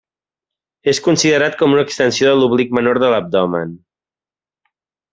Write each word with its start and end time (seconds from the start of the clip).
És 0.93 1.01
considerat 1.07 1.59
com 1.59 1.77
una 1.77 1.85
extensió 1.89 2.31
de 2.33 2.39
l'oblic 2.41 2.75
menor 2.81 3.03
de 3.07 3.15
l'abdomen. 3.15 3.81